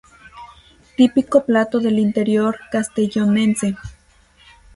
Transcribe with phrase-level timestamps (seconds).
[0.97, 3.77] Típico plato del interior castellonense.